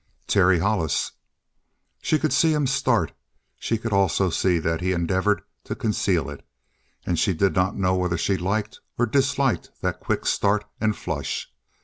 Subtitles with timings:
[0.25, 1.11] "Terry Hollis."
[2.01, 3.11] She could see him start.
[3.59, 6.43] She could also see that he endeavored to conceal it.
[7.05, 11.53] And she did not know whether she liked or disliked that quick start and flush.